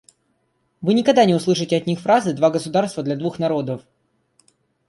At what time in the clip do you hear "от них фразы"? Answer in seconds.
1.77-2.33